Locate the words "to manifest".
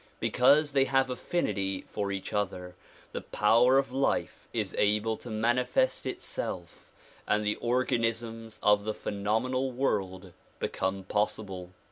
5.17-6.07